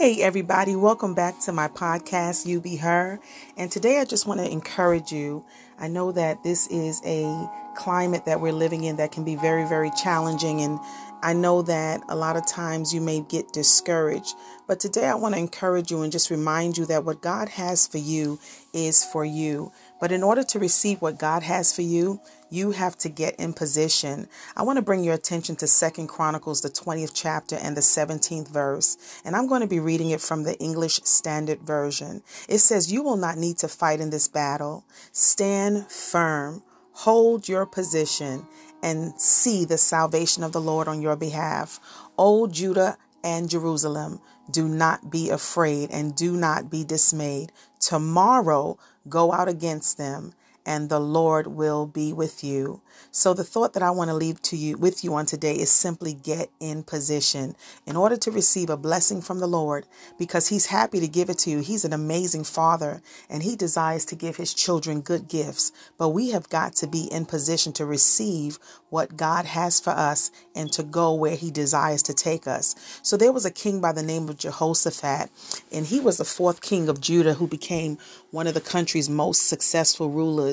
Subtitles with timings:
[0.00, 3.20] Hey, everybody, welcome back to my podcast, You Be Her.
[3.58, 5.44] And today I just want to encourage you.
[5.78, 9.68] I know that this is a climate that we're living in that can be very,
[9.68, 10.62] very challenging.
[10.62, 10.80] And
[11.22, 14.34] I know that a lot of times you may get discouraged.
[14.66, 17.86] But today I want to encourage you and just remind you that what God has
[17.86, 18.38] for you
[18.72, 19.70] is for you.
[20.00, 23.52] But in order to receive what God has for you, you have to get in
[23.52, 24.28] position.
[24.56, 28.48] I want to bring your attention to Second Chronicles, the 20th chapter and the 17th
[28.48, 29.20] verse.
[29.24, 32.22] And I'm going to be reading it from the English Standard Version.
[32.48, 34.84] It says, You will not need to fight in this battle.
[35.12, 38.46] Stand firm, hold your position,
[38.82, 41.78] and see the salvation of the Lord on your behalf.
[42.18, 47.52] O Judah and Jerusalem, do not be afraid and do not be dismayed.
[47.78, 48.78] Tomorrow
[49.08, 50.32] go out against them
[50.66, 52.80] and the Lord will be with you.
[53.10, 55.70] So the thought that I want to leave to you with you on today is
[55.70, 59.86] simply get in position in order to receive a blessing from the Lord
[60.18, 61.58] because he's happy to give it to you.
[61.60, 66.30] He's an amazing father and he desires to give his children good gifts, but we
[66.30, 68.58] have got to be in position to receive
[68.90, 72.74] what God has for us and to go where he desires to take us.
[73.02, 75.30] So there was a king by the name of Jehoshaphat
[75.72, 77.98] and he was the fourth king of Judah who became
[78.30, 80.49] one of the country's most successful rulers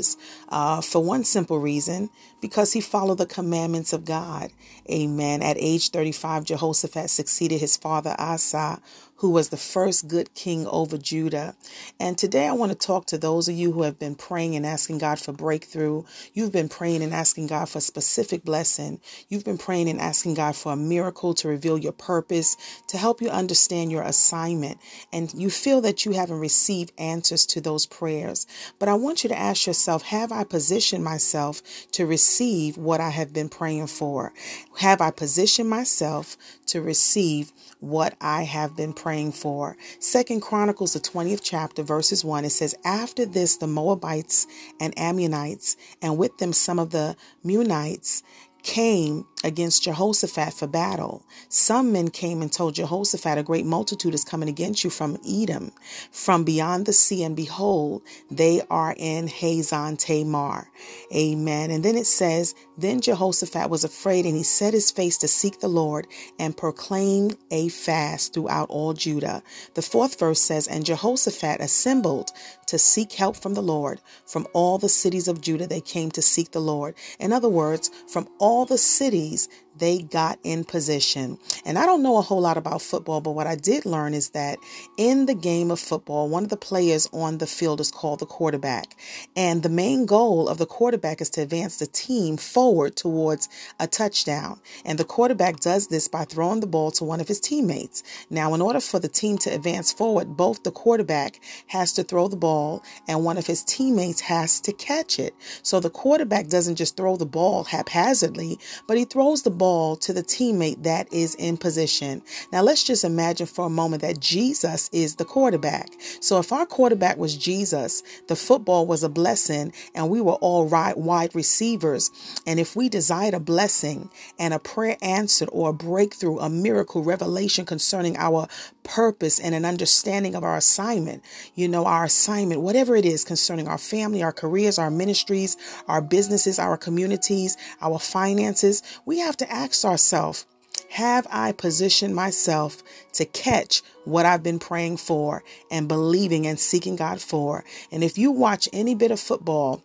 [0.49, 2.09] uh, for one simple reason
[2.41, 4.51] because he followed the commandments of God.
[4.91, 5.41] Amen.
[5.41, 8.79] At age 35, Jehoshaphat succeeded his father Asa,
[9.17, 11.55] who was the first good king over Judah.
[11.99, 14.65] And today I want to talk to those of you who have been praying and
[14.65, 16.03] asking God for breakthrough.
[16.33, 18.99] You've been praying and asking God for specific blessing.
[19.27, 22.57] You've been praying and asking God for a miracle to reveal your purpose,
[22.87, 24.77] to help you understand your assignment.
[25.11, 28.45] And you feel that you haven't received answers to those prayers.
[28.79, 31.61] But I want you to ask yourself, have I positioned myself
[31.93, 34.33] to receive what I have been praying for?
[34.77, 39.77] Have I positioned myself to receive what I have been praying for.
[39.99, 44.47] Second Chronicles, the 20th chapter, verses 1, it says, After this, the Moabites
[44.79, 47.15] and Ammonites, and with them some of the
[47.45, 48.23] Meunites,
[48.63, 51.23] came against Jehoshaphat for battle.
[51.49, 55.71] Some men came and told Jehoshaphat, A great multitude is coming against you from Edom,
[56.11, 60.69] from beyond the sea, and behold, they are in Hazon Tamar.
[61.15, 61.71] Amen.
[61.71, 65.59] And then it says, Then Jehoshaphat was afraid, and he set his face to seek
[65.59, 66.07] the Lord
[66.39, 69.43] and proclaimed a fast throughout all Judah.
[69.75, 72.31] The fourth verse says, And Jehoshaphat assembled
[72.67, 74.01] to seek help from the Lord.
[74.25, 76.95] From all the cities of Judah, they came to seek the Lord.
[77.19, 79.49] In other words, from all the cities ways
[79.79, 81.37] they got in position.
[81.65, 84.29] And I don't know a whole lot about football, but what I did learn is
[84.29, 84.57] that
[84.97, 88.25] in the game of football, one of the players on the field is called the
[88.25, 88.95] quarterback.
[89.35, 93.49] And the main goal of the quarterback is to advance the team forward towards
[93.79, 94.59] a touchdown.
[94.85, 98.03] And the quarterback does this by throwing the ball to one of his teammates.
[98.29, 102.27] Now, in order for the team to advance forward, both the quarterback has to throw
[102.27, 105.33] the ball and one of his teammates has to catch it.
[105.63, 109.97] So the quarterback doesn't just throw the ball haphazardly, but he throws the ball ball
[109.97, 112.21] to the teammate that is in position.
[112.53, 115.89] Now, let's just imagine for a moment that Jesus is the quarterback.
[116.21, 120.69] So, if our quarterback was Jesus, the football was a blessing and we were all
[120.69, 122.09] right, wide receivers.
[122.45, 127.03] And if we desired a blessing and a prayer answered or a breakthrough, a miracle,
[127.03, 128.47] revelation concerning our
[128.83, 131.21] purpose and an understanding of our assignment,
[131.55, 135.57] you know, our assignment, whatever it is concerning our family, our careers, our ministries,
[135.89, 140.45] our businesses, our communities, our finances, we have to ask ourselves,
[140.89, 142.83] have I positioned myself
[143.13, 147.65] to catch what I've been praying for and believing and seeking God for?
[147.91, 149.83] And if you watch any bit of football,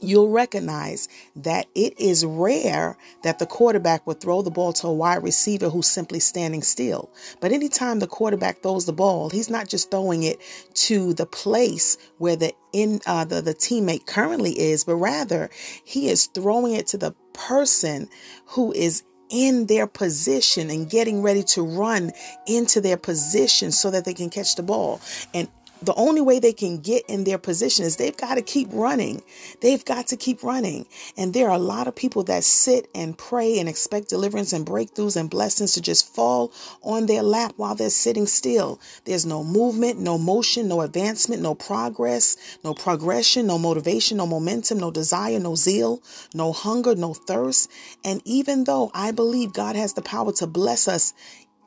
[0.00, 4.92] you'll recognize that it is rare that the quarterback would throw the ball to a
[4.92, 7.10] wide receiver who's simply standing still.
[7.40, 10.40] But anytime the quarterback throws the ball, he's not just throwing it
[10.74, 15.50] to the place where the in uh, the, the teammate currently is, but rather
[15.84, 18.08] he is throwing it to the person
[18.46, 22.10] who is in their position and getting ready to run
[22.46, 25.00] into their position so that they can catch the ball.
[25.32, 25.48] And
[25.82, 29.22] the only way they can get in their position is they've got to keep running.
[29.60, 30.86] They've got to keep running.
[31.16, 34.66] And there are a lot of people that sit and pray and expect deliverance and
[34.66, 38.80] breakthroughs and blessings to just fall on their lap while they're sitting still.
[39.04, 44.78] There's no movement, no motion, no advancement, no progress, no progression, no motivation, no momentum,
[44.78, 46.02] no desire, no zeal,
[46.34, 47.70] no hunger, no thirst.
[48.04, 51.14] And even though I believe God has the power to bless us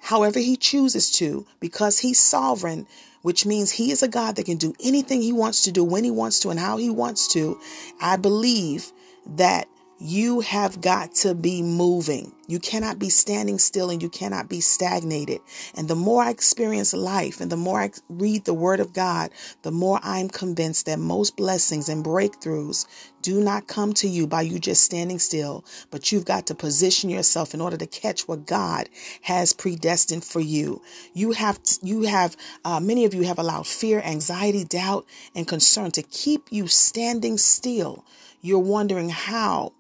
[0.04, 2.86] however he chooses to, because he's sovereign,
[3.22, 6.04] which means he is a God that can do anything he wants to do when
[6.04, 7.60] he wants to and how he wants to.
[8.02, 8.92] I believe
[9.26, 9.68] that
[10.06, 12.34] You have got to be moving.
[12.50, 15.40] You cannot be standing still and you cannot be stagnated.
[15.76, 19.32] And the more I experience life and the more I read the Word of God,
[19.62, 22.86] the more I'm convinced that most blessings and breakthroughs
[23.22, 27.10] do not come to you by you just standing still, but you've got to position
[27.10, 28.90] yourself in order to catch what God
[29.22, 30.82] has predestined for you.
[31.14, 32.36] You have, you have,
[32.66, 37.38] uh, many of you have allowed fear, anxiety, doubt, and concern to keep you standing
[37.38, 38.04] still.
[38.42, 39.72] You're wondering how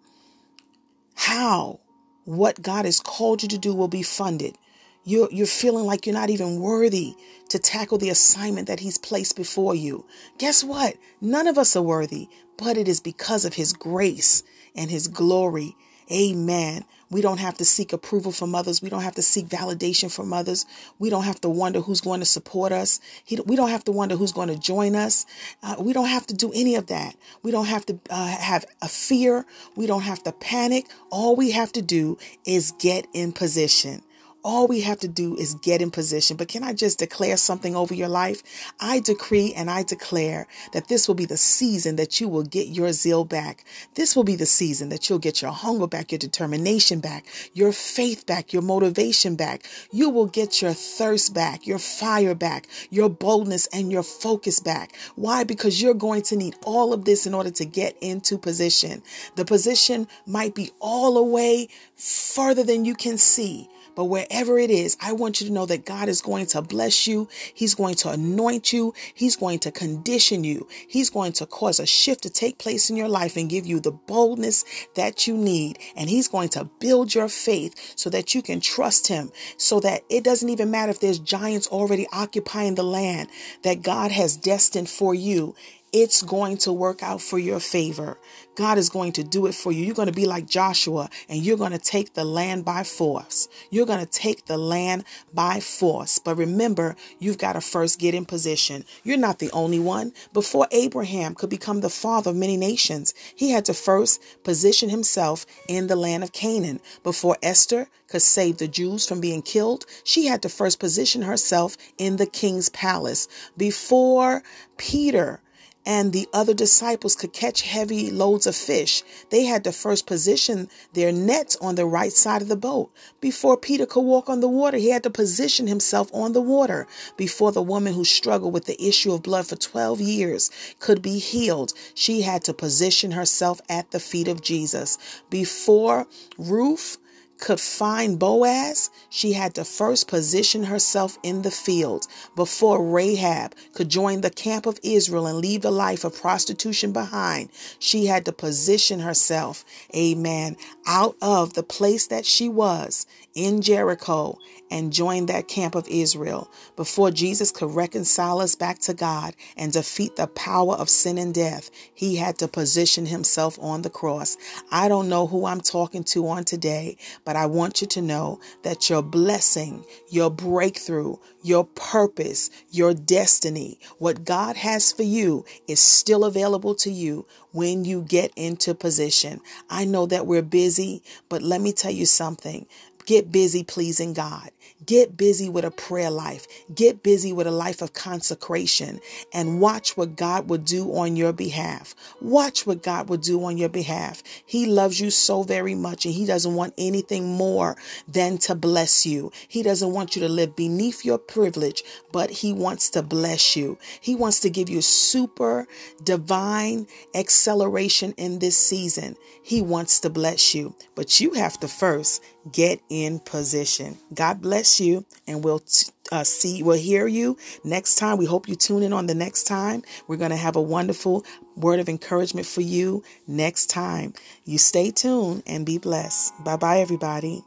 [1.15, 1.79] how
[2.25, 4.57] what God has called you to do will be funded.
[5.05, 7.15] You're, you're feeling like you're not even worthy
[7.49, 10.05] to tackle the assignment that He's placed before you.
[10.37, 10.95] Guess what?
[11.19, 14.43] None of us are worthy, but it is because of His grace
[14.75, 15.75] and His glory.
[16.11, 16.85] Amen.
[17.13, 18.81] We don't have to seek approval from others.
[18.81, 20.65] We don't have to seek validation from others.
[20.97, 22.99] We don't have to wonder who's going to support us.
[23.45, 25.27] we don't have to wonder who's going to join us.
[25.61, 27.15] Uh, we don't have to do any of that.
[27.43, 29.45] We don't have to uh, have a fear.
[29.75, 30.87] We don't have to panic.
[31.11, 34.01] All we have to do is get in position.
[34.43, 36.35] All we have to do is get in position.
[36.35, 38.43] But can I just declare something over your life?
[38.79, 42.67] I decree and I declare that this will be the season that you will get
[42.67, 43.63] your zeal back.
[43.95, 47.71] This will be the season that you'll get your hunger back, your determination back, your
[47.71, 49.63] faith back, your motivation back.
[49.91, 54.95] You will get your thirst back, your fire back, your boldness and your focus back.
[55.15, 55.43] Why?
[55.43, 59.03] Because you're going to need all of this in order to get into position.
[59.35, 63.69] The position might be all the way further than you can see.
[63.95, 67.07] But wherever it is, I want you to know that God is going to bless
[67.07, 67.27] you.
[67.53, 68.93] He's going to anoint you.
[69.13, 70.67] He's going to condition you.
[70.87, 73.79] He's going to cause a shift to take place in your life and give you
[73.79, 75.79] the boldness that you need.
[75.95, 80.03] And He's going to build your faith so that you can trust Him, so that
[80.09, 83.29] it doesn't even matter if there's giants already occupying the land
[83.63, 85.55] that God has destined for you
[85.93, 88.17] it's going to work out for your favor.
[88.55, 89.85] God is going to do it for you.
[89.85, 93.47] You're going to be like Joshua and you're going to take the land by force.
[93.69, 96.17] You're going to take the land by force.
[96.17, 98.85] But remember, you've got to first get in position.
[99.03, 100.13] You're not the only one.
[100.33, 105.45] Before Abraham could become the father of many nations, he had to first position himself
[105.67, 106.79] in the land of Canaan.
[107.03, 111.77] Before Esther could save the Jews from being killed, she had to first position herself
[111.99, 113.27] in the king's palace.
[113.57, 114.41] Before
[114.77, 115.42] Peter
[115.85, 120.69] and the other disciples could catch heavy loads of fish, they had to first position
[120.93, 122.91] their nets on the right side of the boat.
[123.19, 126.87] Before Peter could walk on the water, he had to position himself on the water.
[127.17, 130.49] Before the woman who struggled with the issue of blood for 12 years
[130.79, 134.97] could be healed, she had to position herself at the feet of Jesus.
[135.29, 136.07] Before
[136.37, 136.97] Ruth
[137.43, 142.07] could find Boaz, she had to first position herself in the field
[142.37, 147.49] before Rahab could join the camp of Israel and leave the life of prostitution behind.
[147.79, 150.55] She had to position herself, amen,
[150.87, 153.05] out of the place that she was
[153.35, 154.37] in Jericho
[154.73, 159.71] and join that camp of Israel before Jesus could reconcile us back to God and
[159.71, 161.69] defeat the power of sin and death.
[161.93, 164.35] He had to position himself on the cross.
[164.71, 168.39] I don't know who I'm talking to on today, but I want you to know
[168.63, 175.79] that your blessing, your breakthrough, your purpose, your destiny, what God has for you is
[175.79, 179.39] still available to you when you get into position.
[179.69, 182.65] I know that we're busy, but let me tell you something.
[183.05, 184.49] Get busy pleasing God.
[184.85, 186.47] Get busy with a prayer life.
[186.73, 188.99] Get busy with a life of consecration
[189.33, 191.95] and watch what God will do on your behalf.
[192.21, 194.23] Watch what God will do on your behalf.
[194.45, 197.75] He loves you so very much and He doesn't want anything more
[198.07, 199.31] than to bless you.
[199.47, 203.77] He doesn't want you to live beneath your privilege, but He wants to bless you.
[204.01, 205.67] He wants to give you super
[206.03, 209.15] divine acceleration in this season.
[209.41, 213.97] He wants to bless you, but you have to first get in position.
[214.13, 215.63] God bless you, and we'll
[216.11, 218.17] uh, see, we'll hear you next time.
[218.17, 219.83] We hope you tune in on the next time.
[220.07, 224.13] We're going to have a wonderful word of encouragement for you next time.
[224.45, 226.33] You stay tuned and be blessed.
[226.43, 227.43] Bye bye, everybody.